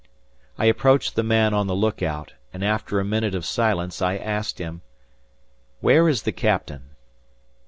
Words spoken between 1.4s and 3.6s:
on the look out, and after a minute of